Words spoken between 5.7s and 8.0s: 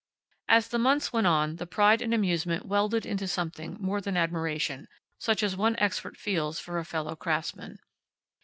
expert feels for a fellow craftsman.